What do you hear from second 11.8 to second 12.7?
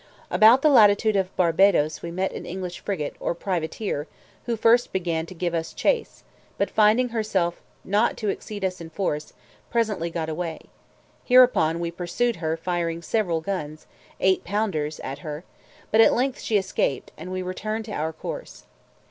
pursued her,